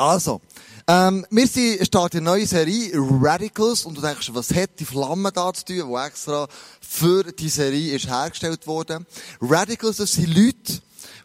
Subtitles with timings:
[0.00, 0.40] Also,
[0.86, 5.32] ähm, wir sind, starten eine neue Serie, Radicals, und du denkst, was hat die Flamme
[5.32, 6.46] da zu tun, die extra
[6.80, 9.04] für die Serie ist hergestellt worden.
[9.40, 10.80] Radicals, das sind Leute,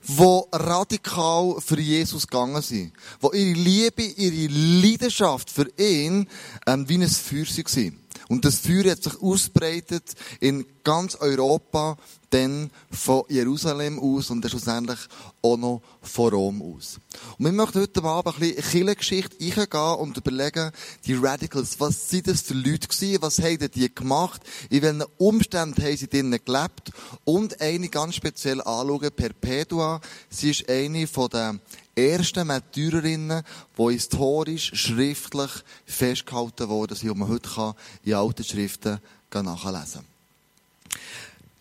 [0.08, 2.94] die radikal für Jesus gegangen sind.
[3.22, 6.28] Die ihre Liebe, ihre Leidenschaft für ihn,
[6.66, 8.03] ähm, wie ein Feuer waren.
[8.34, 11.98] Und das Feuer hat sich ausbreitet in ganz Europa,
[12.32, 14.98] dann von Jerusalem aus und schlussendlich
[15.44, 17.00] auch noch von Rom aus.
[17.38, 20.72] Und wir möchten heute Abend ein bisschen Kirchengeschichte eingehen und überlegen,
[21.06, 24.42] die Radicals, was sind das für Leute gewesen, was haben die gemacht,
[24.72, 26.92] in welchen Umständen haben sie drinnen gelebt?
[27.26, 31.62] Und eine ganz speziell anschauen, Perpetua, sie ist eine von den
[31.96, 33.44] ersten Märtyrerinnen,
[33.78, 35.52] die historisch, schriftlich
[35.86, 39.00] festgehalten worden sind, und man heute in alten Schriften
[39.34, 40.14] nachlesen kann.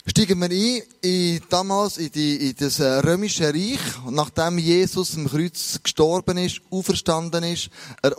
[0.04, 3.78] Steigen wir ein, in, damals in, die, in das äh, römische Reich,
[4.10, 7.70] nachdem Jesus am Kreuz gestorben ist, auferstanden ist,
[8.02, 8.18] er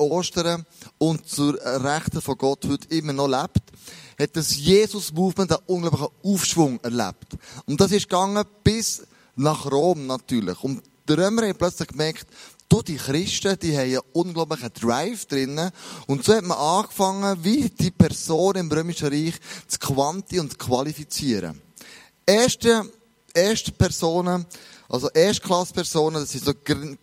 [0.98, 3.64] und zur Rechten von Gott heute immer noch lebt,
[4.18, 7.34] hat das Jesus-Movement einen unglaublichen Aufschwung erlebt.
[7.66, 10.64] Und das ist gegangen bis nach Rom natürlich.
[10.64, 12.28] Und die Römer haben plötzlich gemerkt,
[12.70, 15.72] du, die Christen, die haben einen unglaublichen Drive drinnen.
[16.08, 19.36] Und so hat man angefangen, wie die Person im Römischen Reich
[19.68, 21.62] zu quanti und zu qualifizieren.
[22.26, 22.90] Erste,
[23.34, 24.46] erste Personen,
[24.90, 26.54] also Erstklasspersonen, das sind so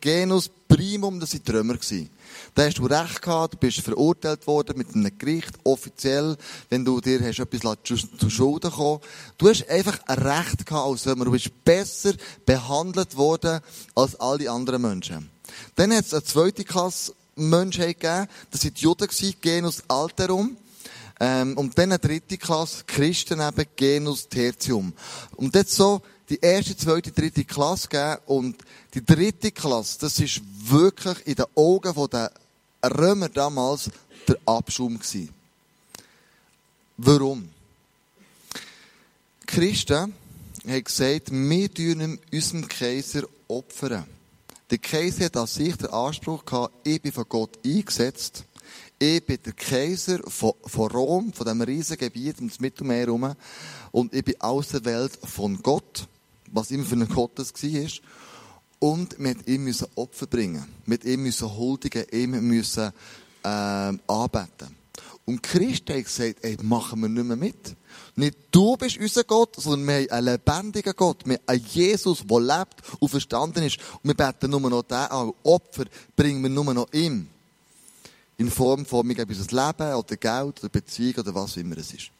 [0.01, 2.11] Genus Primum, das sind die Römer gewesen.
[2.55, 6.37] Da hast du Recht gehabt, du bist verurteilt worden mit einem Gericht, offiziell,
[6.69, 9.01] wenn du dir hast etwas zu Schulden kommen.
[9.39, 11.25] Du hast einfach ein Recht gehabt als Römer.
[11.25, 13.61] Du bist besser behandelt worden
[13.95, 15.31] als all die anderen Menschen.
[15.77, 19.09] Dann hat es eine zweite Klasse Menschheit gegeben, das sind die Juden
[19.41, 20.56] Genus Alterum.
[21.23, 24.95] Ähm, und dann eine dritte Klasse, Christen eben, Genus Tertium.
[25.37, 28.19] Und jetzt so die erste, zweite, dritte Klasse gegeben.
[28.27, 28.56] Und
[28.95, 32.33] die dritte Klasse, das ist wirklich in den Augen der
[32.84, 33.91] Römer damals
[34.27, 35.31] der Abschum gewesen.
[36.97, 37.48] Warum?
[39.43, 40.15] Die Christen
[40.66, 44.04] haben gesagt, wir tun unserem Kaiser opfern.
[44.71, 48.44] Der Kaiser hat an sich den Anspruch gehabt, ich bin von Gott eingesetzt
[49.03, 53.34] ich bin der Kaiser von, von Rom, von diesem riesigen Gebiet im Mittelmeer herum.
[53.93, 56.06] Und ich bin aus der Welt von Gott,
[56.53, 57.91] was immer für ein Gott das war.
[58.80, 60.64] Und mit ihm müssen Opfer bringen.
[60.86, 62.92] Mit ihm müssen huldigen, ihm müssen,
[63.44, 64.76] äh, anbeten.
[65.26, 67.76] Und Christus hat gesagt, ey, machen wir nicht mehr mit.
[68.16, 71.24] Nicht du bist unser Gott, sondern wir haben einen lebendigen Gott.
[71.24, 73.78] Wir haben einen Jesus, der lebt und verstanden ist.
[74.02, 75.32] Und wir beten nur noch den an.
[75.44, 75.84] Opfer
[76.16, 77.28] bringen wir nur noch ihm
[78.41, 81.92] in Form von wir geben unser Leben oder Geld oder Beziehung oder was immer es
[81.92, 82.10] ist.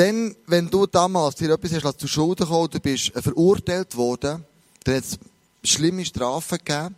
[0.00, 4.42] Denn, wenn du damals dir etwas hast zu Schulden gekommen, du bist verurteilt worden,
[4.84, 5.18] dann hat es
[5.62, 6.94] schlimme Strafen gegeben.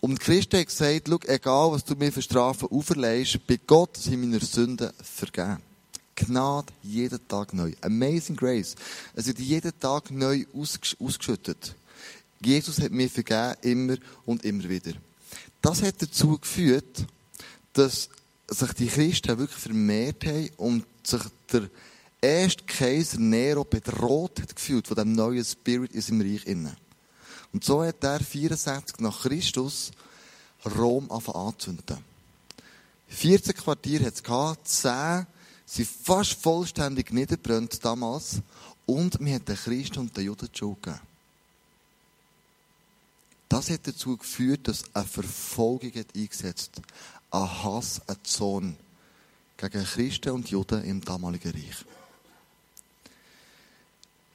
[0.00, 4.20] Und Christus hat gesagt, schau, egal was du mir für Strafen auferlegst, bei Gott sind
[4.20, 5.58] meine Sünden vergeben.
[6.16, 7.72] Gnade jeden Tag neu.
[7.82, 8.74] Amazing Grace.
[9.14, 11.76] Es wird jeden Tag neu ausgeschüttet.
[12.44, 13.96] Jesus hat mir vergeben, immer
[14.26, 14.94] und immer wieder.
[15.62, 17.06] Das hat dazu geführt,
[17.74, 18.08] dass
[18.48, 21.22] sich die Christen wirklich vermehrt haben und sich
[21.52, 21.70] der
[22.24, 26.76] erste Kaiser Nero bedroht hat gefühlt von dem neuen Spirit in seinem Reich innen.
[27.52, 29.92] Und so hat er 64 nach Christus
[30.76, 31.98] Rom anzünden.
[33.08, 35.26] 14 Quartier hat es gehabt, 10
[35.66, 38.40] sind fast vollständig niederbrannt damals
[38.86, 41.00] und wir haben den Christen und den Juden die gegeben.
[43.48, 46.80] Das hat dazu geführt, dass eine Verfolgung eingesetzt
[47.30, 48.76] Ein Hass, ein Zorn
[49.56, 51.84] gegen Christen und Juden im damaligen Reich.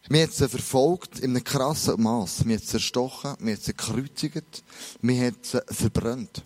[0.08, 2.46] Wir haben sie verfolgt in einem krassen Maß.
[2.46, 4.64] Wir haben sie zerstochen, wir haben sie gekreuzigt,
[5.02, 6.44] wir haben sie verbrannt.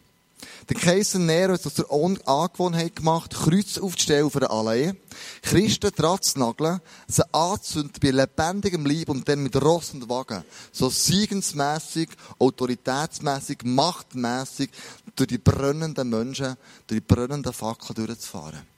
[0.70, 4.94] Der Kaiser Nero hat aus der Angewohnheit gemacht, Kreuz aufzustellen auf einer Allee,
[5.42, 10.44] Christen dran zu nageln, sie anzünden bei lebendigem Leib und dann mit Ross und Wagen,
[10.72, 12.10] so siegensmässig,
[12.40, 14.70] autoritätsmässig, machtmässig
[15.16, 16.56] durch die brennenden Menschen,
[16.88, 18.73] durch die brennenden Fackeln durchzufahren.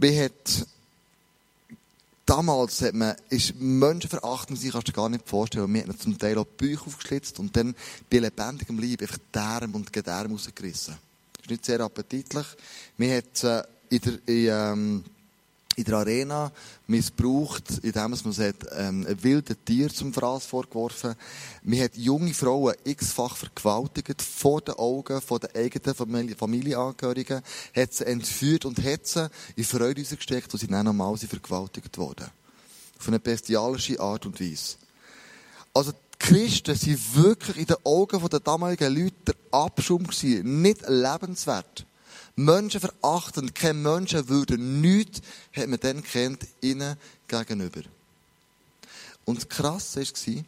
[0.00, 0.66] Wie hat
[2.24, 5.72] damals hat man, ist Menschenverachtung, sich kannst du gar nicht vorstellen.
[5.74, 7.74] Wir haben zum Teil auch Bücher aufgeschlitzt und dann
[8.08, 10.94] bei lebendigem Leib einfach Darm und Gedärm rausgerissen.
[11.34, 12.46] Das ist nicht sehr appetitlich.
[12.96, 15.04] Wir haben äh, in der, in, ähm,
[15.80, 16.52] in der Arena
[16.86, 21.14] missbraucht, indem man sagt, ähm, ein wildes Tier zum Fraß vorgeworfen.
[21.62, 27.42] Man hat junge Frauen x-fach vergewaltigt vor den Augen von den eigenen Familie, Familienangehörigen,
[27.74, 32.26] hat sie entführt und hat sie in Freude gesteckt, wo sie dann nochmal vergewaltigt wurden.
[32.98, 34.76] Auf eine bestialische Art und Weise.
[35.72, 40.60] Also, Christen sind wirklich in den Augen der damaligen Leute der Abschum gewesen.
[40.60, 41.86] Nicht lebenswert.
[42.44, 43.54] Menschen verachtend.
[43.54, 45.20] Kein Menschen würde nichts,
[45.54, 46.96] hat man dann kennt, ihnen
[47.28, 47.82] gegenüber.
[49.24, 50.44] Und das Krasse war,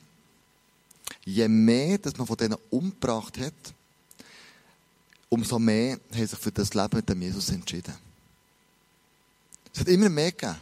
[1.25, 3.55] je mehr, dass man von denen umgebracht hat,
[5.29, 7.95] umso mehr haben sich für das Leben mit dem Jesus entschieden.
[9.73, 10.57] Es hat immer mehr gegeben.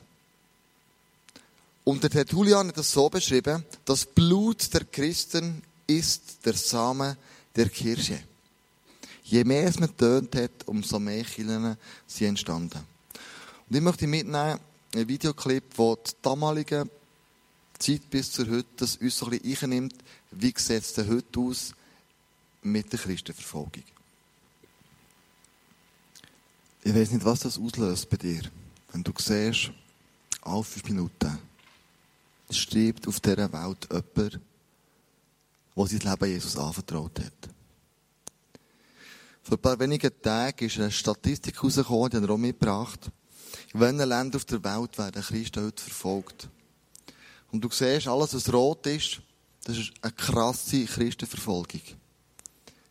[1.85, 7.17] Und der Tertullian hat das so beschrieben, das Blut der Christen ist der Same
[7.57, 8.23] der Kirche.
[9.31, 12.81] Je mehr es man tönt hat, umso mehr Kirchen sind entstanden.
[13.69, 14.59] Und ich möchte mitnehmen,
[14.93, 16.91] einen Videoclip, wo die damalige
[17.79, 19.95] Zeit bis zur heute das uns so ein bisschen einnimmt,
[20.33, 21.73] wie sieht es denn heute aus
[22.63, 23.85] mit der Christenverfolgung.
[26.83, 28.43] Ich weiß nicht, was das auslöst bei dir,
[28.91, 29.71] wenn du siehst,
[30.43, 31.39] alle fünf Minuten
[32.51, 34.41] stirbt auf dieser Welt jemand,
[35.77, 37.60] der sein Leben Jesus anvertraut hat.
[39.43, 43.11] Vor ein paar wenigen Tagen ist eine Statistik herausgekommen, die wir auch mitgebracht.
[43.73, 46.49] In welchen Ländern auf der Welt werden Christen heute verfolgt?
[47.51, 49.23] Und du siehst, alles, was rot ist,
[49.65, 51.81] das ist eine krasse Christenverfolgung.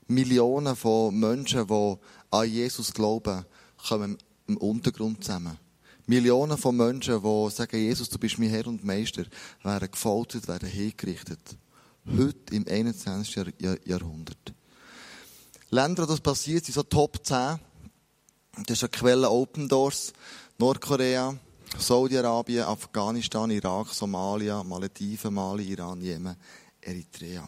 [0.07, 1.95] Millionen von Menschen, die
[2.31, 3.45] an Jesus glauben,
[3.87, 4.17] kommen
[4.47, 5.57] im Untergrund zusammen.
[6.07, 9.25] Millionen von Menschen, die sagen, Jesus, du bist mein Herr und Meister,
[9.61, 11.57] werden gefoltert, werden hingerichtet.
[12.17, 13.45] Heute im 21.
[13.85, 14.48] Jahrhundert.
[15.71, 17.59] Länder, wo das passiert, sind so Top 10.
[18.65, 20.13] Das ist eine Quelle Open Doors.
[20.57, 21.37] Nordkorea,
[21.77, 26.35] Saudi-Arabien, Afghanistan, Irak, Somalia, Malediven, Mali, Iran, Jemen,
[26.81, 27.47] Eritrea.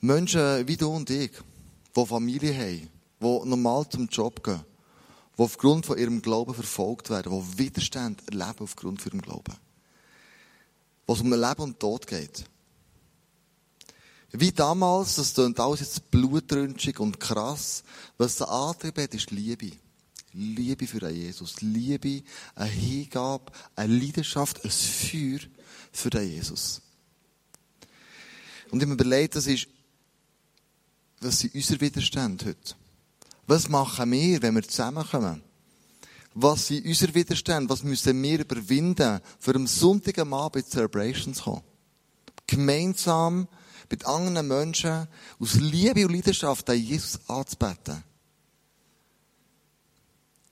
[0.00, 1.32] Menschen wie du und ich,
[1.96, 2.90] die Familie haben,
[3.20, 4.62] die normal zum Job gehen,
[5.38, 9.56] die aufgrund von ihrem Glauben verfolgt werden, die Widerstand erleben aufgrund von ihrem Glauben.
[11.06, 12.44] Was um Leben und Tod geht.
[14.36, 17.84] Wie damals, das klingt alles jetzt blutrünschig und krass.
[18.18, 19.70] Was der Antrieb hat, ist Liebe.
[20.32, 21.60] Liebe für Jesus.
[21.60, 22.24] Liebe,
[22.56, 25.38] eine Hingabe, eine Leidenschaft, ein Feuer
[25.92, 26.82] für den Jesus.
[28.72, 29.68] Und ich mir überlegt, das ist,
[31.20, 32.74] was sind unsere Widerstände heute?
[33.46, 35.44] Was machen wir, wenn wir zusammenkommen?
[36.34, 37.70] Was sind unsere Widerstände?
[37.70, 41.62] Was müssen wir überwinden, für am Sonntagabend in Celebrations zu kommen?
[42.48, 43.46] Gemeinsam
[43.90, 45.08] mit anderen Menschen
[45.38, 48.02] aus Liebe und Leidenschaft an Jesus anzubeten.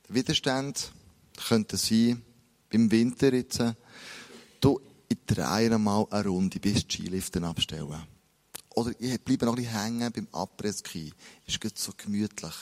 [0.08, 0.92] Widerstand
[1.48, 2.22] könnte sein,
[2.70, 3.62] im Winter jetzt,
[4.60, 8.06] du, ich drehe mal eine Runde bis die Skiliften abstellen.
[8.74, 11.12] Oder ich bleibe noch ein bisschen hängen beim Abriss-Ski.
[11.46, 12.54] Ist gut so gemütlich.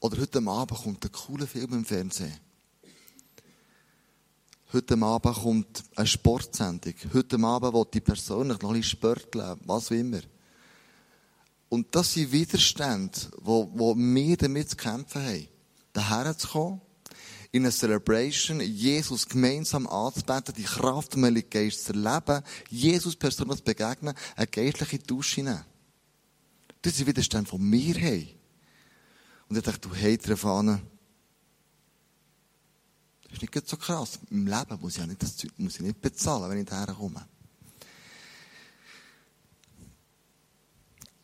[0.00, 2.34] Oder heute Abend kommt ein cooler Film im Fernsehen.
[4.74, 6.94] Heute Abend kommt eine Sportsendung.
[7.12, 10.18] Heute Abend will ich persönlich noch ein bisschen spörteln, was auch immer.
[11.68, 15.46] Und das sind Widerstände, wo, wo wir damit zu kämpfen haben.
[15.92, 16.80] Daher zu kommen,
[17.52, 23.58] in einer Celebration, Jesus gemeinsam anzubeten, die Kraft des Heiligen Geistes zu erleben, Jesus persönlich
[23.58, 25.64] zu begegnen, eine geistliche Dusche nehmen.
[26.82, 28.28] Das sind Widerstände, die wir haben.
[29.48, 30.82] Und ich dachte, du heiter Fahne,
[33.34, 34.18] das ist nicht so krass.
[34.30, 36.94] Im Leben muss ich ja nicht, das Zeug muss ich nicht bezahlen, wenn ich daher
[36.94, 37.26] komme.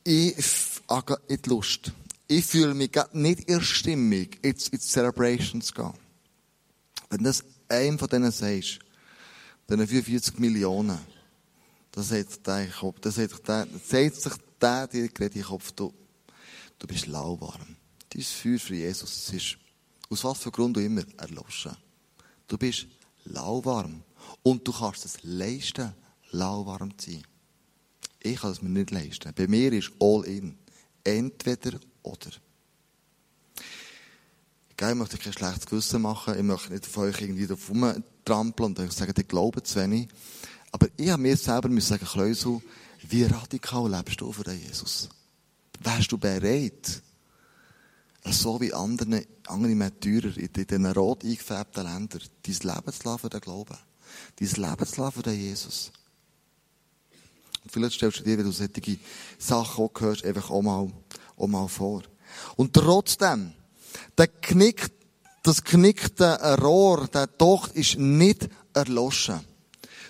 [0.04, 0.34] Ich
[0.88, 1.92] habe nicht Lust.
[2.26, 5.92] Ich fühle mich nicht irrstimmig, jetzt in die Celebrations zu gehen.
[7.10, 8.78] Wenn das einem von denen sagst,
[9.68, 10.98] diesen 45 Millionen,
[11.92, 15.92] dann sagt sagt, der, sagt sich der dir gerade in den Kopf, du,
[16.78, 17.76] du bist lauwarm.
[18.10, 19.58] Dein Feuer für Jesus ist,
[20.08, 21.76] aus was für Grund auch immer, erloschen.
[22.50, 22.88] Du bist
[23.26, 24.02] lauwarm.
[24.42, 25.94] Und du kannst es leisten,
[26.32, 27.22] lauwarm zu sein.
[28.18, 29.32] Ich kann es mir nicht leisten.
[29.34, 30.58] Bei mir ist all in.
[31.04, 32.30] Entweder oder.
[34.76, 36.36] Ich möchte kein schlechtes Gewissen machen.
[36.36, 40.08] Ich möchte nicht auf euch irgendwie drauf rumtrampeln und euch sagen, ich glaube zu wenig.
[40.72, 42.60] Aber ich habe mir selber sagen, Kleusel,
[43.08, 45.08] wie radikal lebst du für den Jesus?
[45.78, 47.02] Wärst du bereit,
[48.24, 53.40] so wie andere, andere Märtyrer in diesen rot eingefärbten Ländern, dein Leben zu für den
[53.40, 53.78] Glauben.
[54.36, 55.92] Dein Leben zu für den Jesus.
[57.62, 58.98] Und vielleicht stellst du dir, wenn du solche
[59.38, 60.90] Sachen auch hörst, einfach auch mal,
[61.36, 62.02] auch mal vor.
[62.56, 63.52] Und trotzdem,
[64.16, 64.92] der knickt,
[65.42, 69.40] das knickte Rohr, der Docht ist nicht erloschen.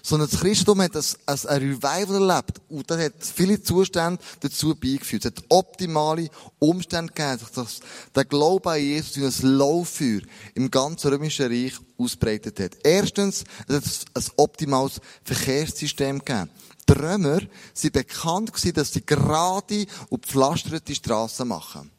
[0.03, 2.61] Sondern das Christentum hat ein, ein, ein Revival erlebt.
[2.69, 5.25] Und das hat viele Zustände dazu beigeführt.
[5.25, 6.29] Es hat optimale
[6.59, 7.81] Umstände gegeben, dass
[8.15, 10.21] der Glaube an Jesus wie ein Lauffeuer
[10.55, 12.77] im ganzen römischen Reich ausbreitet hat.
[12.83, 16.51] Erstens, es hat ein optimales Verkehrssystem gegeben.
[16.89, 17.41] Die Römer
[17.73, 21.91] sind bekannt gewesen, dass sie gerade und pflasterte Strassen machen.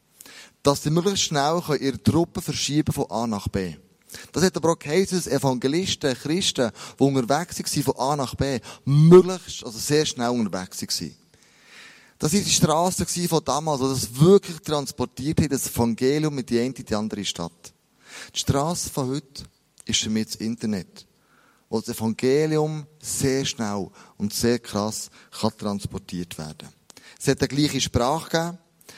[0.63, 3.75] Dass sie möglichst schnell ihre Truppen verschieben von A nach B.
[4.31, 8.59] Das hat aber auch geheißen, dass Evangelisten, Christen, die unterwegs waren von A nach B,
[8.85, 11.15] möglichst, also sehr schnell unterwegs waren.
[12.19, 16.59] Das waren die Strassen von damals, die das wirklich transportiert haben, das Evangelium mit die
[16.59, 17.73] eine in die andere Stadt.
[18.35, 19.43] Die Strasse von heute
[19.85, 21.07] ist für das Internet,
[21.69, 26.69] wo das Evangelium sehr schnell und sehr krass kann transportiert werden.
[27.19, 28.57] Es hat eine gleiche Sprache gegeben,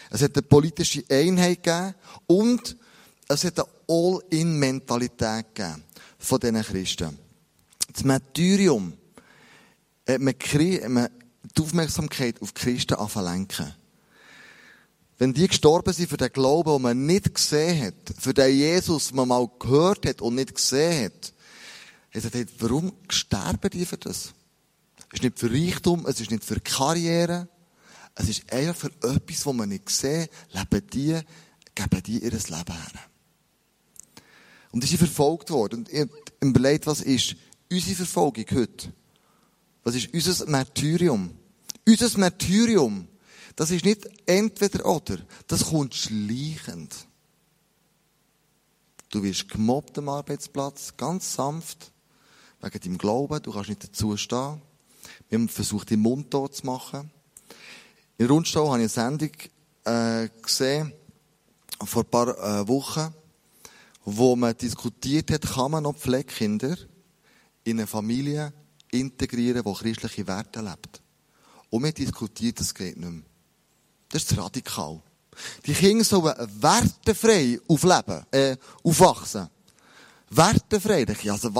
[0.09, 1.95] es hat eine politische Einheit gegeben
[2.27, 2.75] und
[3.27, 5.83] es hat eine All-in-Mentalität gegeben
[6.17, 7.17] von diesen Christen.
[7.91, 8.93] Das Martyrium
[10.07, 13.73] hat man die Aufmerksamkeit auf Christen anverlenken.
[15.17, 19.09] Wenn die gestorben sind für den Glauben, den man nicht gesehen hat, für den Jesus,
[19.09, 21.33] den man mal gehört hat und nicht gesehen hat,
[22.11, 24.33] er sagt, warum sterben die für das?
[25.09, 27.47] Es ist nicht für Reichtum, es ist nicht für Karriere,
[28.15, 31.19] es ist eher für etwas, was man nicht sieht, leben die,
[31.75, 33.12] geben die ihr Leben her.
[34.73, 35.79] Und die sind verfolgt worden.
[35.79, 36.09] Und ich
[36.41, 37.35] überlegt, was ist
[37.71, 38.91] unsere Verfolgung heute?
[39.83, 41.29] Was ist unser Martyrium?
[41.87, 43.07] Unser Martyrium,
[43.55, 45.19] das ist nicht entweder oder.
[45.47, 46.95] Das kommt schleichend.
[49.11, 51.91] Du wirst gemobbt am Arbeitsplatz, ganz sanft,
[52.61, 54.59] wegen deinem Glauben, du kannst nicht dazu stehen.
[55.29, 57.11] Wir haben versucht, den Mund tot zu machen.
[58.17, 59.31] In Rundstau habe ich eine Sendung
[59.83, 60.93] äh, gesehen,
[61.83, 63.13] vor ein paar äh, Wochen
[64.05, 66.77] wo man diskutiert hat, kann man noch Pflegekinder
[67.63, 68.53] in eine Familie
[68.91, 71.01] integrieren, die christliche Werte lebt.
[71.69, 73.23] Und man diskutiert, das geht nicht mehr.
[74.09, 75.01] Das ist radikal.
[75.65, 79.49] Die Kinder sollen wertefrei aufleben, äh, aufwachsen.
[80.35, 81.05] Wertefrei.
[81.07, 81.51] Also,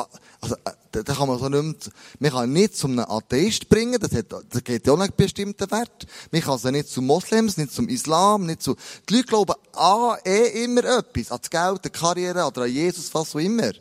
[0.41, 4.11] also, äh, da kann man so nicht mehr, man kann nicht zum Atheist bringen, das,
[4.13, 6.05] hat, das geht ja auch einen bestimmten Wert.
[6.31, 8.75] Man kann sie nicht zu Moslems, nicht zum Islam, nicht zu,
[9.09, 13.13] die Leute glauben an eh immer etwas, an das Geld, die Karriere oder an Jesus,
[13.13, 13.71] was auch immer.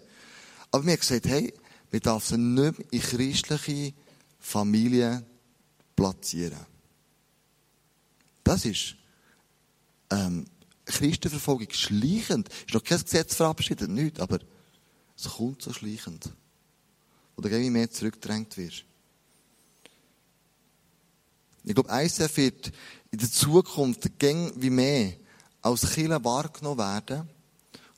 [0.71, 1.53] Aber mir gesagt, hey,
[1.91, 3.95] wir dürfen sie nicht mehr in christliche
[4.41, 5.25] Familien
[5.95, 6.67] platzieren.
[8.43, 8.97] Das ist,
[10.11, 10.47] ähm,
[10.85, 12.49] Christenverfolgung schleichend.
[12.49, 14.39] Ist noch kein Gesetz verabschiedet, nichts, aber
[15.25, 16.31] es kommt so schleichend.
[17.37, 18.85] Oder irgendwie mehr zurückgedrängt wirst.
[21.65, 22.73] Ich glaube, ICF wird
[23.13, 25.13] in der Zukunft gäng wie mehr
[25.61, 27.29] als Killer wahrgenommen werden,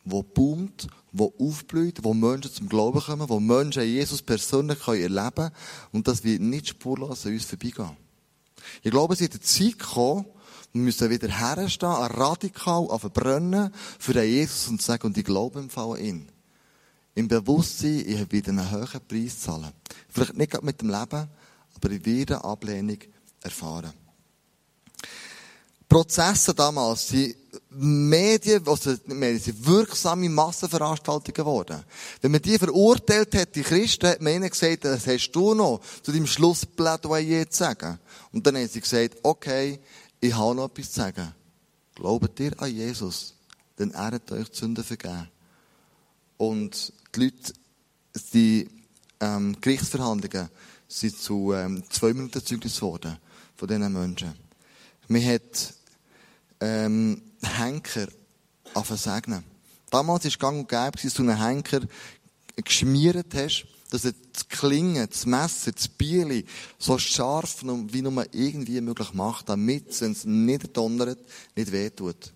[0.04, 5.50] wo boomt, wo aufblüht, wo Menschen zum Glauben kommen, wo Menschen Jesus persönlich erleben können.
[5.92, 7.96] Und das wird nicht spurlos an uns vorbeigehen.
[8.82, 10.26] Ich glaube, es ist die Zeit gekommen,
[10.72, 15.70] wir müssen wieder herstehen, radikal verbrennen für den Jesus und sagen, und ich glaube im
[15.70, 16.33] Fall an ihn
[17.14, 19.72] im Bewusstsein, ich werde einen hohen Preis zahlen.
[20.08, 21.28] Vielleicht nicht mit dem Leben,
[21.74, 22.98] aber ich werde Ablehnung
[23.42, 23.92] erfahren.
[25.88, 27.36] Prozesse damals sind
[27.70, 31.84] Medien, also Medien sind wirksame Massenveranstaltungen geworden.
[32.20, 35.80] Wenn man die verurteilt hat, die Christen, hat man ihnen gesagt, das hast du noch
[36.02, 37.98] zu deinem Schlussplädoyer zu sagen.
[38.32, 39.78] Und dann haben sie gesagt, okay,
[40.20, 41.32] ich habe noch etwas zu sagen.
[41.94, 43.34] Glaubt ihr an Jesus,
[43.78, 45.28] denn er hat euch die Sünden vergeben.
[46.38, 47.52] Und die Leute,
[48.32, 48.68] die
[49.20, 50.48] ähm, Gerichtsverhandlungen
[50.88, 53.16] sind zu ähm, zwei Minuten Zeugnis geworden
[53.56, 54.34] von diesen Menschen.
[55.08, 55.74] Man hat
[56.60, 58.08] ähm, Henker
[58.96, 59.44] segnen.
[59.90, 61.80] Damals war es gang und gäbe, dass du einen Henker
[62.56, 66.44] geschmiert hast, dass er das Klingen, das Messer, das Bieli
[66.78, 71.18] so scharf wie nur irgendwie möglich macht, damit, wenn es nicht donnert,
[71.54, 72.32] nicht wehtut.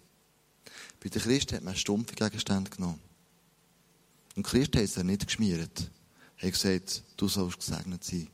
[1.01, 3.08] Bei den Christen hat man stumpfe Gegenstände genommen.
[4.39, 5.91] Und Christen haben es nicht geschmiert.
[6.37, 8.29] Er hat gesagt, du sollst gesegnet sein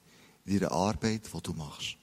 [0.44, 1.96] in deiner Arbeit, die du machst.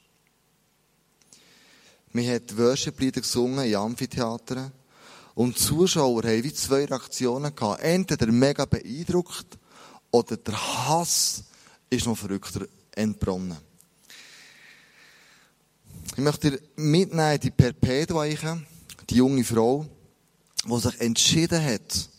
[2.12, 4.72] Wir haben Worship-Lieder gesungen in Amphitheatern.
[5.36, 7.84] Und die Zuschauer haben wie zwei Reaktionen gehabt.
[7.84, 9.60] Entweder mega beeindruckt
[10.10, 11.43] oder der Hass
[11.91, 12.65] ist noch verrückter
[12.96, 13.58] entbronnen.
[16.13, 19.86] Ich möchte dir mitnehmen die Perpetua, die junge Frau,
[20.65, 22.10] die sich entschieden hat,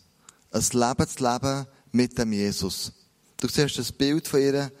[0.51, 2.91] ein Leben zu leben mit dem Jesus.
[3.37, 4.71] Du siehst das Bild von ihr.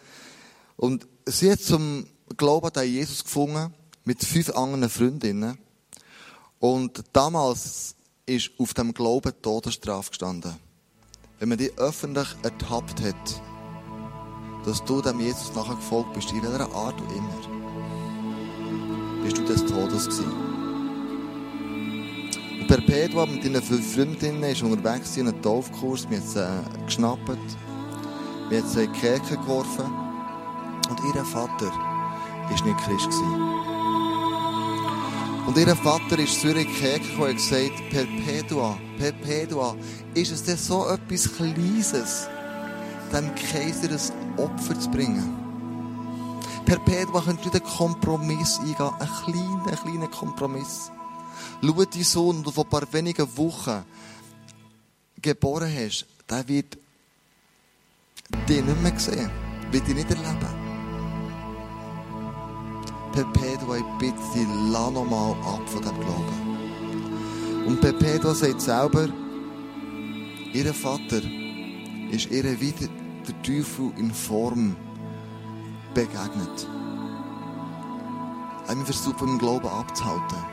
[0.75, 2.05] Und sie hat zum
[2.35, 5.57] Glauben an Jesus gefunden, mit fünf anderen Freundinnen.
[6.59, 10.55] Und damals ist auf dem Glauben Todesstrafe gestanden.
[11.39, 13.41] Wenn man die öffentlich ertappt hat,
[14.65, 17.41] dass du dem Jesus nachgefolgt bist, in welcher Art auch immer,
[19.23, 20.52] bist du des Todes gewesen.
[22.63, 26.85] Und Perpetua mit ihren fünf Freundinnen ist unterwegs in einem Taufkurs, wir haben sie äh,
[26.85, 27.27] geschnappt,
[28.47, 29.91] wir haben sie in die Kirche geworfen
[30.89, 33.09] und ihr Vater war nicht Christ.
[35.45, 39.75] Und ihr Vater ist zu ihrer Kirche und hat gesagt, Perpetua, Perpetua,
[40.13, 42.29] ist es denn so etwas Kleines,
[43.11, 45.35] dem Kaiser ein Opfer zu bringen?
[46.65, 50.93] Perpetua könnte nicht einen Kompromiss eingehen, einen kleinen, kleinen Kompromiss.
[51.61, 53.83] Schau deinen Sohn, den du vor ein paar wenigen Wochen
[55.21, 56.77] geboren hast, der wird
[58.47, 59.29] dich nicht mehr sehen,
[59.71, 60.63] wird dich nicht erleben.
[63.13, 66.53] Perpetua, ich bitte dich, lass noch mal ab von diesem Glauben.
[67.67, 69.07] Und Perpetua sagt selber,
[70.51, 71.21] ihr Vater
[72.11, 72.87] ist ihr wieder
[73.27, 74.75] der Teufel in Form
[75.93, 76.67] begegnet.
[78.67, 80.52] Er versucht, vom Glauben abzuhalten.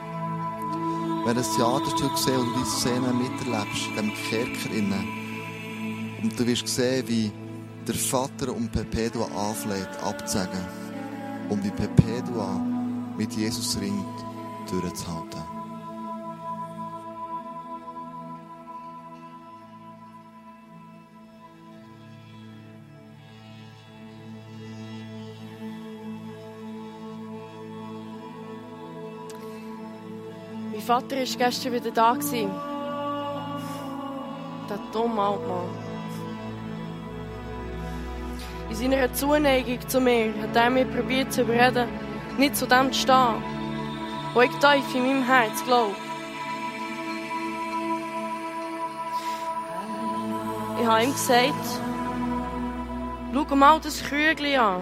[1.25, 5.21] Wenn du ein Theaterstück siehst und du diese Szene miterlebst, in diesem Kerker innen,
[6.23, 7.31] und du wirst sehen, wie
[7.87, 10.61] der Vater um Perpetua anfleht, abzusagen
[11.49, 12.61] und wie Perpetua
[13.17, 14.07] mit Jesus ringt,
[14.71, 15.50] durchzuhalten.
[30.81, 32.15] Mein Vater war gestern wieder da.
[32.15, 32.49] Der
[34.95, 35.69] dumme Altmann.
[38.71, 41.87] In seiner Zuneigung zu mir hat er mich probiert zu überreden,
[42.39, 43.43] nicht zu dem zu stehen,
[44.33, 45.95] wo ich tief in meinem Herz glaube.
[50.81, 51.67] Ich habe ihm gesagt,
[53.35, 54.81] schau mal das Krügel an.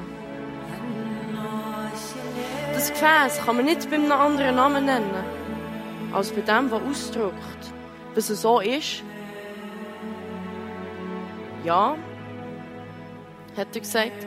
[2.73, 5.38] Das Gefäß kann man nicht bei einem anderen Namen nennen,
[6.13, 7.73] als bei dem, der ausdrückt,
[8.15, 9.03] dass es so ist.
[11.65, 11.97] Ja,
[13.57, 14.27] hat er gesagt.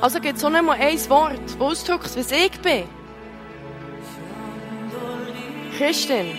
[0.00, 2.84] Also gibt es auch nicht mal ein Wort, das ausdrückt, was ich bin.
[5.78, 6.38] Christin.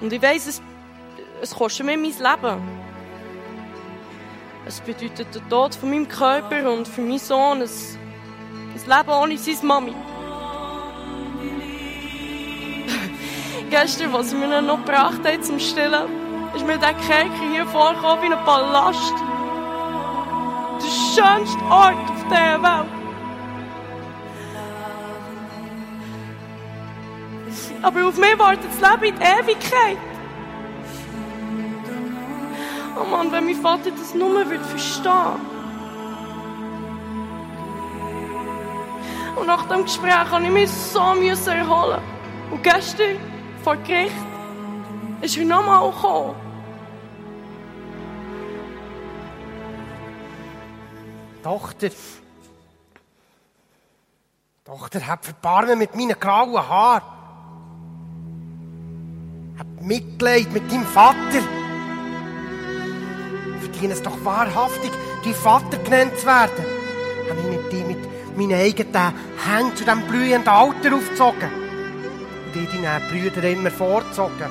[0.00, 0.62] Und ich weiss, es,
[1.40, 2.82] es kostet mir mein Leben.
[4.66, 7.68] Es bedeutet den Tod von meinem Körper und für meinen Sohn ein,
[8.86, 9.92] ein Leben ohne seine Mami.
[13.70, 16.04] Gestern, sie mir ihn noch gebracht haben zum Stillen,
[16.54, 19.14] ist mir der Kerker hier vorgekommen wie ein Palast.
[20.80, 22.88] Der schönste Ort auf dieser Welt.
[27.82, 29.98] Aber auf mich wartet das Leben in die Ewigkeit.
[33.00, 34.64] Oh Mann, wenn mein Vater das nur würde
[39.42, 42.00] Und nach dem Gespräch habe ich mich so müssen erholen.
[42.52, 43.16] Und gestern,
[43.64, 44.14] vor Gericht,
[45.20, 46.36] ist er nochmal gekommen.
[51.42, 51.88] Tochter.
[54.64, 57.02] Tochter, hab Verbarmen mit meinen grauen Haaren.
[59.58, 61.42] Hab Mitleid mit deinem Vater.
[63.58, 64.92] Verdiene es doch wahrhaftig,
[65.24, 66.64] dein Vater genannt zu werden.
[67.28, 69.12] Hab ich nicht dich mit meinen eigenen
[69.44, 71.50] Händen zu diesem blühenden Alter aufgezogen.
[72.46, 74.50] Und die deinen Brüder immer vorgezogen.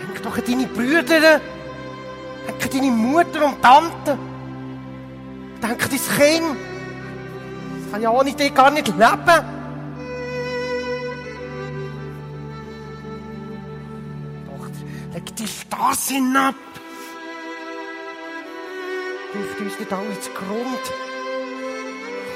[0.00, 1.20] Denk doch an deine Brüder.
[1.20, 4.18] Denk an deine Mutter und Tante.
[5.62, 6.56] Denk an dein Kind.
[7.84, 9.62] Das kann ja ohne dich gar nicht leben.
[15.12, 16.54] Leg die Straße hinab.
[19.34, 20.84] Wirft uns nicht alle zu Grund.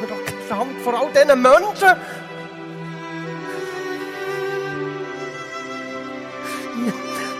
[0.00, 1.96] Bin doch gesamt vor all diesen Menschen.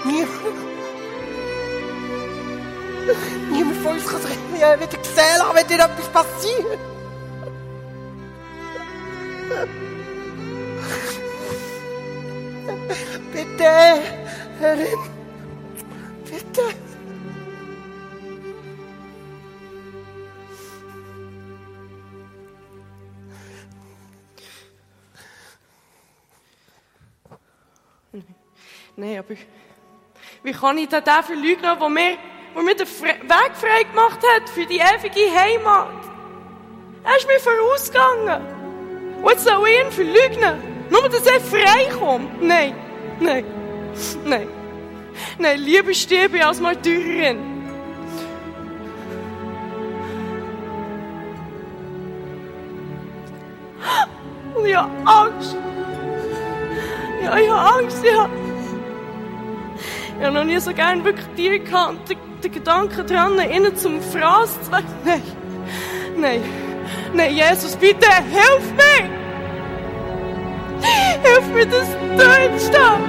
[0.04, 0.56] Niemand.
[3.50, 6.78] Niemand von uns kann sich nie wieder sehen lassen, wenn dir etwas passiert.
[13.32, 13.64] Bitte,
[14.60, 15.15] Herrin.
[29.28, 29.38] Aber
[30.42, 32.18] wie kann ich denn den verleugnen, der mir,
[32.54, 35.88] der mir den Weg frei gemacht hat für die ewige Heimat?
[37.04, 39.22] Er ist mir vorausgegangen.
[39.22, 40.62] Und jetzt soll ich ihn verleugnen?
[40.90, 42.42] Nur, dass er frei kommt?
[42.42, 42.74] Nein.
[43.18, 43.44] Nein.
[44.24, 44.48] Nein.
[45.38, 47.38] Nein, lieber sterbe als Martyrerin.
[54.54, 55.56] Und ich habe Angst.
[57.22, 58.04] Ja, ich habe Angst.
[58.12, 58.45] Habe,
[60.18, 62.08] ich habe noch nie so gerne wirklich Tiere gehabt.
[62.08, 64.86] Den, den Gedanken daran, ihnen zum Fraß zu werden.
[65.04, 65.22] Nein.
[66.16, 66.42] Nein.
[67.12, 69.08] Nein, Jesus, bitte, hilf mir!
[71.22, 73.00] Hilf mir, das durchzustehen!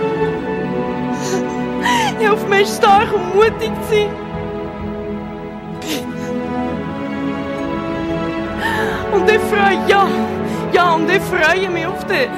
[2.20, 4.10] Hilf mir, stark und mutig zu sein!
[9.14, 10.08] Und ich freue, ja,
[10.72, 12.30] ja, und ich freue mich auf dich.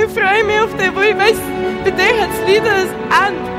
[0.00, 1.40] Ich freue mich auf dich, weil ich weiss,
[1.82, 2.88] bei dir hat das Lied ein
[3.26, 3.50] Ende.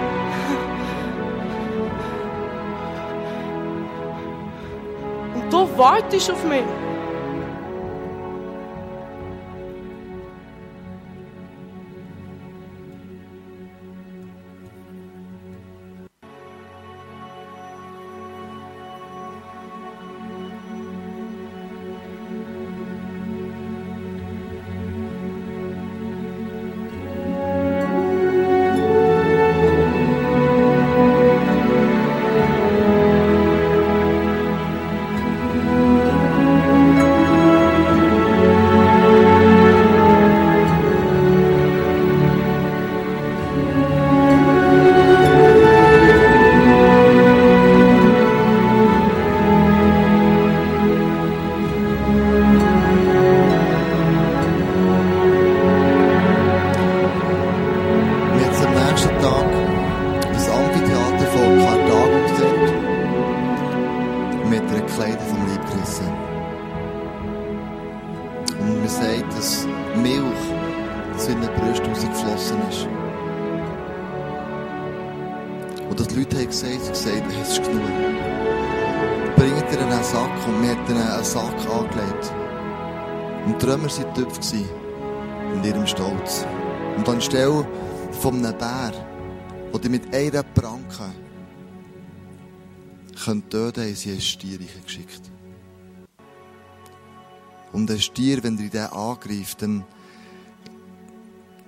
[5.36, 6.64] Und du wartest auf mich.
[75.90, 77.82] Und dass die Leute haben gesagt, haben gesagt, es ist genug.
[79.36, 82.34] Bringt ihr einen Sack und wir haben ihnen einen Sack angelegt.
[83.46, 84.58] Und die Römer waren Töpfe
[85.54, 86.46] in ihrem Stolz.
[86.98, 87.68] Und anstelle
[88.12, 88.92] von einem Bär,
[89.74, 91.12] der die mit einer Pranke
[93.24, 95.22] können töten, haben sie einen Stier geschickt.
[97.72, 99.86] Und ein Stier, wenn er den angreift, dann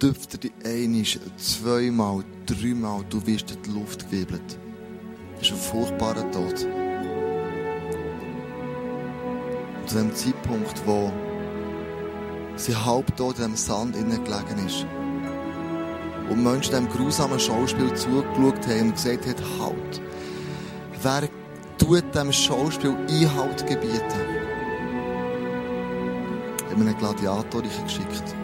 [0.01, 4.57] tüpft er dich einisch, zweimal, dreimal, du wirst in die Luft gewirbelt.
[5.37, 6.65] Das ist ein furchtbarer Tod.
[9.79, 11.11] Und zu dem Zeitpunkt, wo
[12.55, 14.87] sie halb tot in dem Sand gelegen ist,
[16.31, 20.01] und Menschen dem grausamen Schauspiel zugeschaut haben und gesagt haben, halt,
[21.03, 21.29] wer
[21.77, 24.01] tut dem Schauspiel Einhalt gebieten?
[26.71, 28.40] Haben wir einen Gladiator geschickt.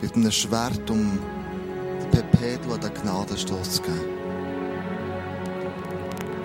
[0.00, 1.18] Mit einem Schwert, um
[2.10, 4.16] Perpetua den Gnadenstoß zu geben.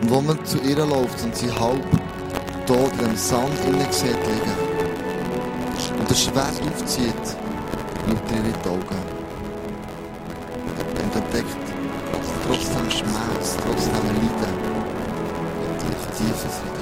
[0.01, 1.85] Und wo man zu ihr läuft und sie halb
[2.65, 4.71] tot in dem Sand innen sieht liegen
[5.99, 7.13] und das Schwert aufzieht,
[8.07, 9.01] schaut ihr in die Augen
[11.03, 11.71] und entdeckt
[12.47, 14.55] trotzdem Schmerz, trotzdem Leiden,
[15.69, 16.81] ein tief, tiefer Frieden.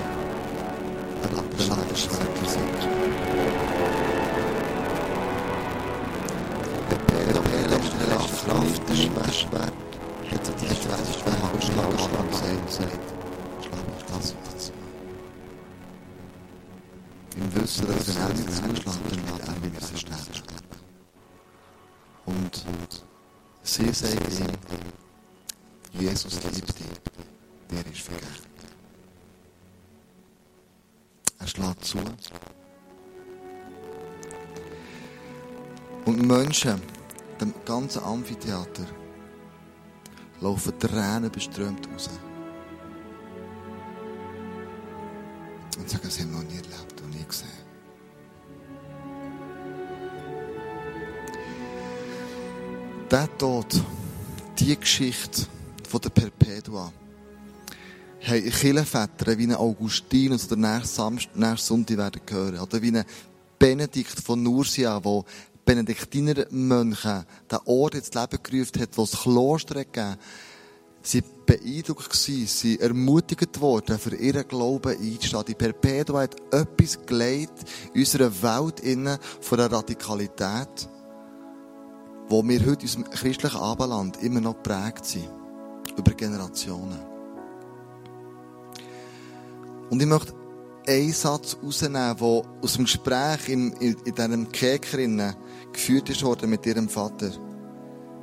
[36.40, 36.82] Menschen,
[37.42, 38.86] dem ganzen Amphitheater,
[40.40, 42.10] laufen Tränen beströmt raus.
[45.78, 47.50] Und sagen, sie haben noch nie erlebt und nie gesehen.
[53.12, 53.84] Der Tod,
[54.60, 55.46] die Geschichte
[55.90, 56.94] von der Perpetua,
[58.22, 62.60] haben Kirchenväter wie ein Augustinus oder nächsten Sonntag werden hören.
[62.60, 63.04] Oder wie ein
[63.60, 65.26] Benedikt von Nursia, wo
[65.70, 70.18] Benediktiner Mönche den Ort ins Leben gerufen hat, wo es Kloster gegeben
[71.04, 75.46] Sie beeindruckt gewesen, sie ermutigt worden, für ihren Glauben einzustehen.
[75.48, 77.54] Die Perpetua hat etwas gelegt
[77.94, 80.90] in unserer Welt innen von der Radikalität,
[82.30, 85.30] wo wir heute in unserem christlichen Abendland immer noch geprägt sind.
[85.96, 87.00] Über Generationen.
[89.92, 90.34] Und ich möchte
[90.90, 94.98] einen Satz rausnehmen, der aus dem Gespräch in, in, in diesem Käker
[95.74, 97.32] geführt ist worden mit ihrem Vater.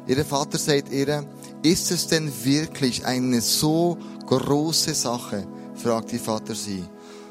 [0.07, 1.25] Ihr Vater sagt ihr,
[1.63, 6.85] ist es denn wirklich eine so große Sache, fragt ihr Vater sie,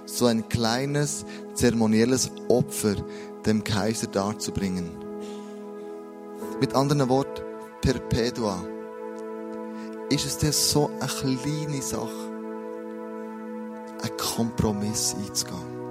[0.05, 2.95] so ein kleines zeremonielles Opfer
[3.45, 4.91] dem Kaiser darzubringen?
[6.59, 7.43] Mit anderen Worten,
[7.81, 8.61] Perpetua.
[10.09, 12.09] Ist es denn so eine kleine Sache,
[14.01, 15.84] einen Kompromiss einzugehen?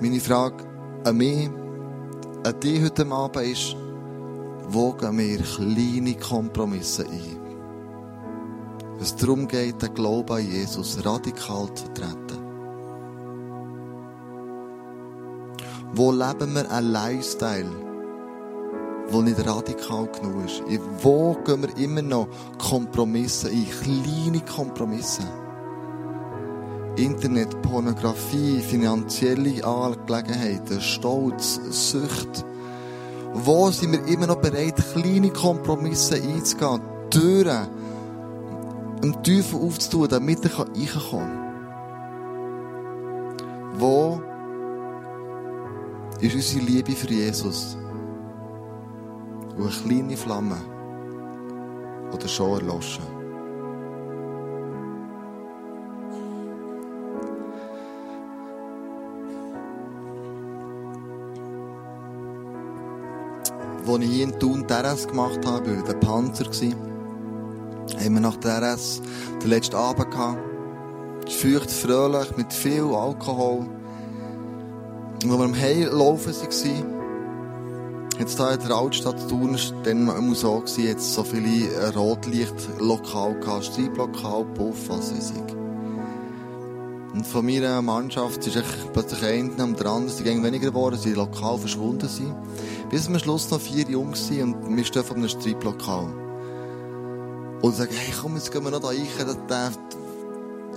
[0.00, 0.64] Meine Frage
[1.02, 1.50] an mich,
[2.44, 3.74] an dich heute Abend ist,
[4.68, 7.36] wo gehen wir kleine Kompromisse ein?
[9.00, 12.38] Es darum geht, den Glauben an Jesus radikal zu vertreten.
[15.94, 17.70] Wo leben wir einen Lifestyle,
[19.12, 20.62] der nicht radikal genug ist?
[21.02, 23.66] Wo gehen wir immer noch Kompromisse ein?
[23.82, 25.24] Kleine Kompromisse.
[26.98, 32.44] Internet, Pornografie, finanzielle Angelegenheiten, Stolz, Sucht.
[33.34, 36.80] Wo sind wir immer noch bereit, kleine Kompromisse einzugehen,
[37.10, 37.68] Türen
[39.02, 41.48] dem Teufel aufzutun, damit er reinkommen kann?
[43.78, 44.20] Wo
[46.20, 47.76] ist unsere Liebe für Jesus?
[49.56, 50.56] Und eine kleine Flamme
[52.12, 53.17] oder schon erloschen?
[63.88, 66.44] Als ich hier in Thun Terrasse gemacht habe, war der Panzer.
[66.44, 69.00] Haben wir nach der RS
[69.42, 70.38] den letzten Abend gehabt.
[71.30, 73.66] Feucht, fröhlich, mit viel Alkohol.
[75.22, 76.88] Und als wir am Heilaufen waren,
[78.18, 83.64] jetzt hier in der Altstadt Thun, dann muss auch gewesen, jetzt so viele Rotlichtlokale gehabt,
[83.64, 85.54] Streitlokal, Puff, was weiß ich.
[87.14, 91.14] Und von meiner Mannschaft ist plötzlich einer am der andere, die gingen weniger geworden, sie
[91.14, 92.34] lokal verschwunden sind.
[92.90, 96.08] Bis am Schluss noch vier Jungs sind und wir stehen vor einem Streitlokal.
[97.60, 99.06] Und sagen, hey, komm, jetzt gehen wir noch da rein,
[99.48, 99.78] das,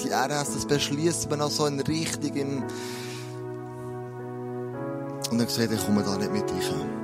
[0.04, 2.64] die RS, das beschließen wir noch so in Richtung im...
[5.30, 7.02] Und dann gesagt, ich komme da nicht mit rein.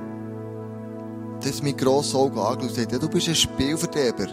[1.40, 4.26] Das ist mein grosses Auge angeschaut ja, du bist ein Spielverderber.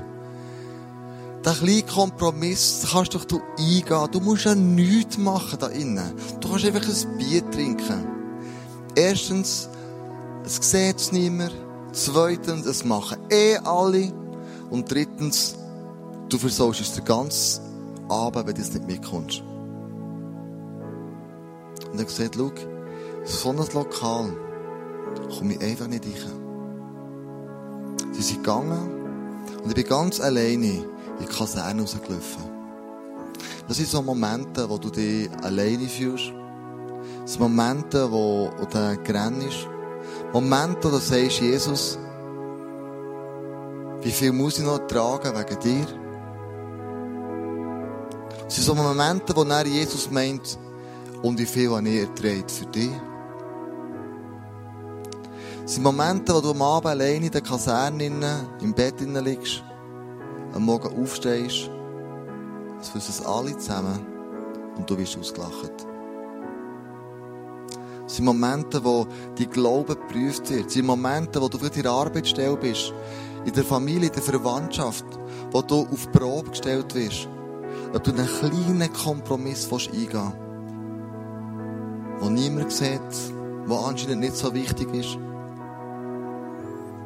[1.45, 4.07] Den kleinen Kompromiss kannst doch du eingehen.
[4.11, 6.11] Du musst ja nichts machen da innen.
[6.41, 8.07] Du kannst einfach ein Bier trinken.
[8.95, 9.69] Erstens,
[10.45, 11.53] es sieht es niemand.
[11.91, 14.11] Zweitens, es machen eh alle.
[14.69, 15.55] Und drittens,
[16.29, 17.61] du versaust es den ganzen
[18.09, 19.43] Abend, wenn du es nicht mitkommst.
[21.91, 22.51] Und er gesagt, schau,
[23.23, 24.33] so ein Lokal
[25.37, 26.45] komme ich einfach nicht rein.
[28.11, 28.89] Sie sind gegangen
[29.63, 30.85] und ich bin ganz alleine in
[31.19, 32.43] die Kaserne rausgelaufen.
[33.67, 36.31] Das sind so Momente, wo du dich alleine fühlst.
[37.21, 39.67] Das sind Momente, wo, wo du grennst.
[40.33, 41.97] Momente, wo du sagst, Jesus,
[44.01, 45.87] wie viel muss ich noch tragen wegen dir?
[48.47, 50.59] Es sind so Momente, wo dann Jesus meint,
[51.23, 52.91] und wie viel habe ich erträgt für dich?
[55.65, 58.05] Es sind Momente, wo du am Abend alleine in der Kaserne
[58.61, 59.63] im Bett liegst,
[60.53, 61.71] am Morgen aufstehst,
[62.79, 64.05] es wissen alle zusammen
[64.77, 65.87] und du wirst ausgelacht.
[68.07, 70.67] Es sind Momente, wo die Glaube geprüft wird.
[70.67, 72.93] Es sind Momente, wo du für deine Arbeitsstelle bist.
[73.45, 75.05] In der Familie, in der Verwandtschaft.
[75.51, 77.27] Wo du auf Probe gestellt wirst.
[77.93, 80.37] Ob du einen kleinen Kompromiss eingehen willst.
[82.19, 82.99] Wo niemand sieht.
[83.65, 85.17] Wo anscheinend nicht so wichtig ist.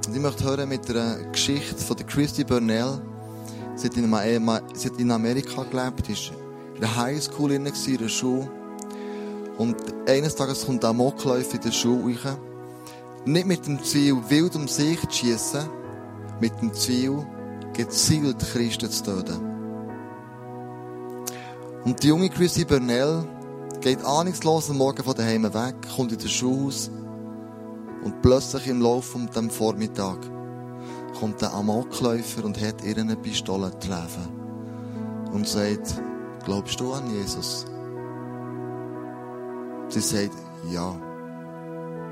[0.08, 3.00] Und ich möchte hören mit einer Geschichte von Christy Burnell.
[3.76, 6.32] Sie hat in Amerika gelebt, ist
[6.74, 8.50] in der Highschool in der Schule.
[9.60, 9.76] Und
[10.08, 12.38] eines Tages kommt ein Mokläufer in der Schule rein.
[13.26, 15.70] Nicht mit dem Ziel, wild um sich zu schiessen,
[16.40, 17.28] mit dem Ziel,
[17.74, 19.38] gezielt Christen zu töten.
[21.84, 23.28] Und die junge Chrissy Burnell
[23.82, 26.90] geht ahnungslos am Morgen von daheim weg, kommt in den Schulhaus
[28.06, 30.20] und plötzlich im Laufe von dem Vormittag
[31.20, 34.30] kommt der Amokläufer und hat ihr eine Pistole treffen
[35.34, 36.02] und sagt,
[36.46, 37.66] glaubst du an Jesus?
[39.90, 40.36] Sie sagt,
[40.72, 40.96] ja.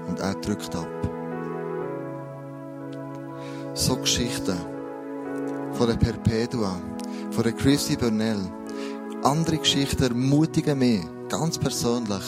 [0.07, 0.87] Und er drückt ab.
[3.73, 4.57] So Geschichten
[5.73, 6.75] von der Perpetua,
[7.31, 8.39] von der Chrissy Burnell.
[9.23, 12.23] Andere Geschichten ermutigen mich, ganz persönlich,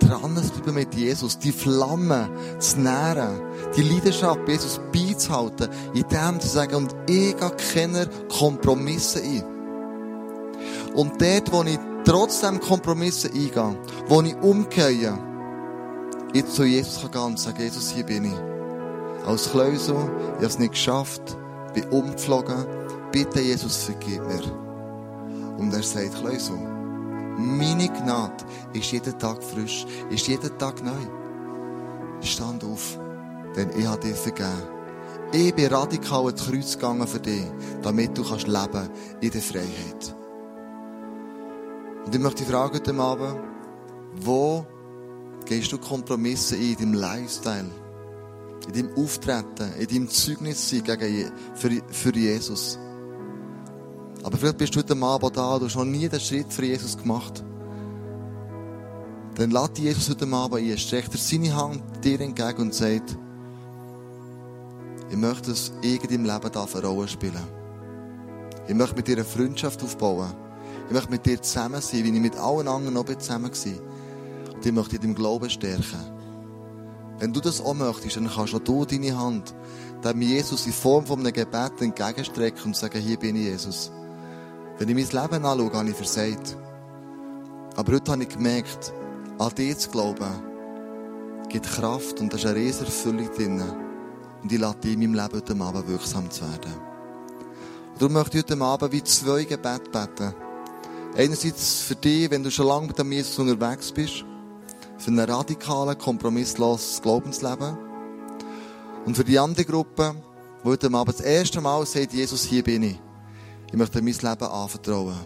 [0.00, 3.40] dran zu bleiben mit Jesus, die Flamme zu nähren,
[3.76, 9.44] die Leidenschaft Jesus beizuhalten, in dem zu sagen, und ich gehe keine Kompromisse ein.
[10.94, 13.76] Und dort, wo ich trotzdem Kompromisse eingehe,
[14.08, 15.18] wo ich umgehe,
[16.32, 19.26] jetzt zu Jesus gehen und sagen, Jesus, hier bin ich.
[19.26, 21.36] Als Kleusel, ich habe es nicht geschafft,
[21.74, 22.64] bin umgeflogen,
[23.12, 24.42] bitte Jesus, vergib mir.
[25.58, 26.56] Und er sagt, Kleusel,
[27.36, 30.92] meine Gnade ist jeden Tag frisch, ist jeden Tag neu.
[32.20, 32.98] Stand auf,
[33.56, 34.76] denn ich habe dir vergeben.
[35.32, 37.44] Ich bin radikal ins Kreuz gegangen für dich,
[37.82, 38.88] damit du kannst leben
[39.20, 40.15] in der Freiheit.
[42.06, 43.40] Und ich möchte dich fragen heute Abend,
[44.20, 44.64] wo
[45.44, 47.66] gehst du Kompromisse ein in deinem Lifestyle,
[48.68, 52.78] in deinem Auftreten, in deinem Zeugnis sein gegen, für, für Jesus?
[54.22, 56.96] Aber vielleicht bist du heute Abend da, du hast noch nie den Schritt für Jesus
[56.96, 57.44] gemacht.
[59.34, 63.18] Dann lädt Jesus heute Abend ein, streckt er seine Hand dir entgegen und sagt,
[65.10, 67.46] ich möchte, dass ich in deinem Leben eine Rolle spielen
[68.68, 70.45] Ich möchte mit dir eine Freundschaft aufbauen.
[70.86, 74.54] Ich möchte mit dir zusammen sein, wie ich mit allen anderen noch zusammen war.
[74.54, 76.16] Und ich möchte in deinem Glauben stärken.
[77.18, 79.54] Wenn du das auch möchtest, dann kannst auch du deine Hand
[80.12, 83.90] dem Jesus in Form von einem Gebet entgegenstrecken und sagen, hier bin ich Jesus.
[84.78, 86.56] Wenn ich mein Leben anschaue, habe ich versagt.
[87.76, 88.92] Aber heute habe ich gemerkt,
[89.38, 90.30] an dich zu glauben,
[91.48, 93.62] gibt Kraft und da ist eine riesige Erfüllung drin.
[94.42, 96.74] Und ich lasse dich in meinem Leben heute Abend wirksam zu werden.
[97.92, 100.45] Und darum möchte ich heute Abend wie zwei Gebete beten.
[101.18, 104.22] Einerseits für dich, wenn du schon lange mit dem Jesus unterwegs bist,
[104.98, 107.78] für einen radikalen, kompromissloses Glaubensleben.
[109.06, 110.14] Und für die andere Gruppe,
[110.62, 113.00] die heute Abend das erste Mal sagt, Jesus, hier bin ich.
[113.68, 115.16] Ich möchte mein Leben anvertrauen.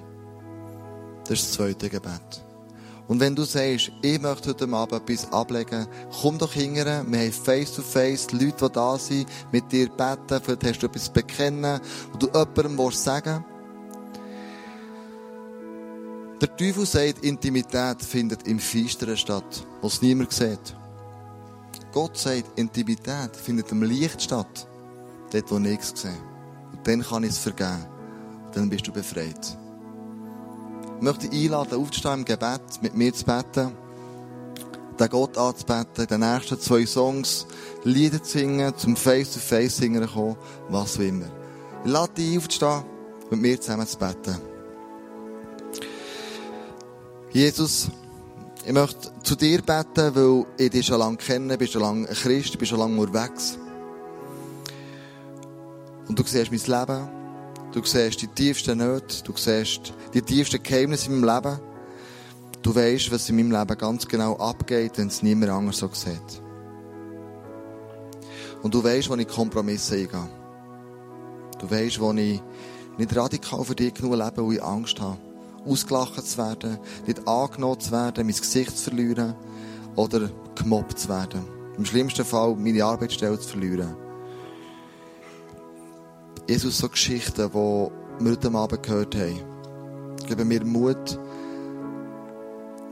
[1.24, 2.44] Das ist das zweite Gebet.
[3.08, 5.88] Und wenn du sagst, ich möchte heute Abend etwas ablegen,
[6.22, 7.04] komm doch hinterher.
[7.04, 10.40] Wir haben face-to-face Leute, die da sind, mit dir beten.
[10.40, 11.80] Vielleicht hast du etwas bekennen,
[12.12, 13.44] und du jemandem willst sagen
[16.40, 20.74] Der Teufel sagt, Intimität findet im Feisteren statt, wo es niemand sieht.
[21.92, 24.66] Gott sagt, Intimität findet im Licht statt,
[25.32, 26.16] dort, wo nichts sehe.
[26.72, 27.84] Und dann kann ich es vergeben.
[28.46, 29.58] Und dann bist du befreit.
[30.96, 33.72] Ich möchte dich einladen, aufzustehen im Gebet, mit mir zu beten,
[34.98, 37.46] den Gott anzubeten, in den nächsten zwei Songs
[37.84, 40.36] Lieder zu singen, zum Face-to-Face-Singen kommen,
[40.70, 41.26] was auch immer.
[41.84, 42.82] Ich lade dich aufzustehen,
[43.30, 44.49] mit mir zusammen zu beten.
[47.32, 47.88] Jesus,
[48.66, 52.58] ich möchte zu dir beten, weil ich dich schon lange kenne, bist schon lange Christ,
[52.58, 53.56] bist schon lange unterwegs.
[56.08, 57.08] Und du siehst mein Leben.
[57.70, 59.22] Du siehst die tiefsten Nöte.
[59.22, 61.60] Du siehst die tiefsten Geheimnisse in meinem Leben.
[62.62, 66.42] Du weißt, was in meinem Leben ganz genau abgeht, wenn es niemand anders so sieht.
[68.60, 70.28] Und du weißt, wo ich Kompromisse eingehe.
[71.60, 72.42] Du weißt, wo ich
[72.98, 75.29] nicht radikal für dich genug lebe, wo ich Angst habe.
[75.66, 79.34] Ausgelacht zu werden, nicht angenommen zu werden, mein Gesicht zu verlieren
[79.96, 81.44] oder gemobbt zu werden.
[81.76, 83.96] Im schlimmsten Fall meine Arbeitsstelle zu verlieren.
[86.48, 87.90] Jesus, so Geschichten, die wir
[88.24, 89.40] heute Abend gehört haben,
[90.26, 91.18] geben mir Mut,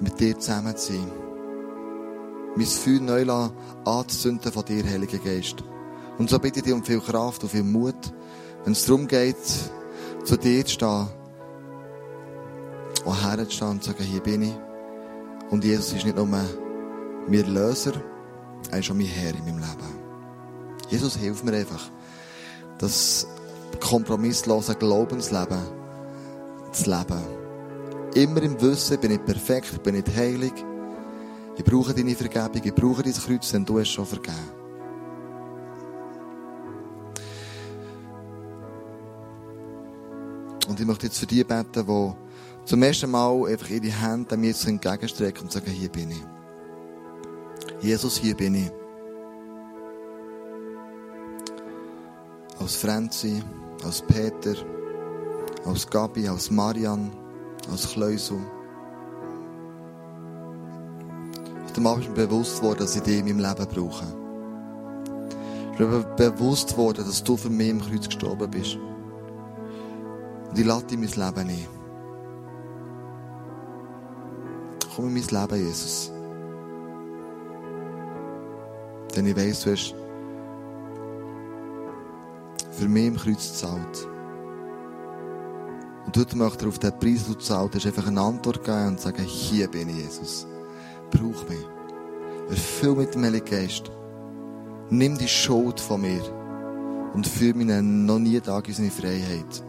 [0.01, 1.11] mit dir zusammen zu sein.
[2.57, 3.51] Mein Feuer neu
[3.85, 5.57] anzuzünden von dir, Heiliger Geist.
[6.19, 8.13] Und so bitte ich dich um viel Kraft und viel Mut,
[8.65, 9.37] wenn es darum geht,
[10.25, 11.09] zu dir zu stehen,
[13.05, 14.55] auch herzustehen und sagen, hier bin ich.
[15.51, 16.47] Und Jesus ist nicht nur mein
[17.29, 17.93] Löser,
[18.71, 19.99] er ist auch mein Herr in meinem Leben.
[20.89, 21.91] Jesus, hilf mir einfach,
[22.79, 23.27] das
[23.81, 25.59] kompromisslose Glaubensleben
[26.73, 27.23] zu leben.
[28.15, 30.53] Immer im Wissen, bin ich perfekt, bin ich heilig.
[31.57, 34.37] Ich brauche deine Vergebung, ich brauche dein Kreuz, denn du hast schon vergeben.
[40.69, 42.28] Und ich möchte jetzt für die beten, die
[42.69, 46.23] zum ersten Mal einfach ihre Hände mir jetzt entgegenstrecken und sagen, hier bin ich.
[47.81, 48.71] Jesus, hier bin ich.
[52.61, 53.43] Als Franzi,
[53.83, 54.55] als Peter,
[55.65, 57.11] als Gabi, als Marian,
[57.71, 58.39] als Kleusel.
[61.69, 64.05] Heute Abend ist mir bewusst worden, dass ich dich in meinem Leben brauche.
[65.73, 68.77] Ich bin mir bewusst worden, dass du für mich im Kreuz gestorben bist.
[70.51, 71.78] Und ich lade in mein Leben ein.
[74.99, 76.11] Komm in mein Leben, Jesus.
[79.15, 79.95] Denn ich weiss, du hast
[82.73, 84.09] für mich im Kreuz gezahlt.
[86.05, 88.89] Und heute möchte er auf den Preis, den du gezahlt hast, einfach eine Antwort geben
[88.89, 90.49] und sagen, hier bin ich, Jesus.
[91.13, 91.65] Brauch mich.
[92.51, 93.93] Erfüll mit dem Heiligen Geist.
[94.91, 96.23] Nimm die Schuld von mir
[97.15, 99.63] und führe mich noch nie Tag in seine Freiheit.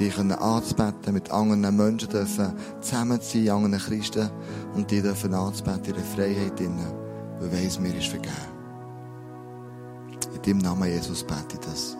[0.00, 4.30] Dich anzubeten, mit anderen Menschen dürfen zusammen zu sein, anderen Christen,
[4.74, 6.92] und die dürfen anzubeten der Freiheit drinnen.
[7.38, 8.34] weil weiss, mir ist vergeben.
[10.34, 11.96] In deinem Namen, Jesus, bete ich das.